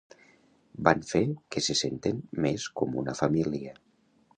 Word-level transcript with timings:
Van 0.87 1.03
fer 1.11 1.21
que 1.55 1.65
se 1.67 1.77
senten 1.85 2.25
més 2.47 2.69
com 2.81 3.01
una 3.05 3.19
família. 3.23 3.81